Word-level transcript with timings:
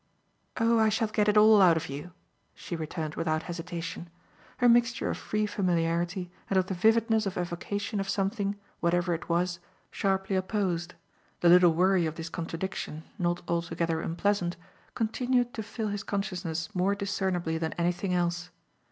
"Oh 0.57 0.79
I 0.79 0.89
shall 0.89 1.09
get 1.09 1.27
it 1.27 1.37
all 1.37 1.61
out 1.61 1.77
of 1.77 1.87
you," 1.87 2.11
she 2.55 2.75
returned 2.75 3.13
without 3.13 3.43
hesitation. 3.43 4.09
Her 4.57 4.67
mixture 4.67 5.11
of 5.11 5.17
free 5.19 5.45
familiarity 5.45 6.31
and 6.49 6.57
of 6.57 6.65
the 6.65 6.73
vividness 6.73 7.27
of 7.27 7.37
evocation 7.37 7.99
of 7.99 8.09
something, 8.09 8.55
whatever 8.79 9.13
it 9.13 9.29
was, 9.29 9.59
sharply 9.91 10.35
opposed 10.35 10.95
the 11.41 11.49
little 11.49 11.75
worry 11.75 12.07
of 12.07 12.15
this 12.15 12.29
contradiction, 12.29 13.03
not 13.19 13.43
altogether 13.47 14.01
unpleasant, 14.01 14.57
continued 14.95 15.53
to 15.53 15.61
fill 15.61 15.89
his 15.89 16.01
consciousness 16.01 16.73
more 16.73 16.95
discernibly 16.95 17.59
than 17.59 17.73
anything 17.73 18.11
else. 18.11 18.49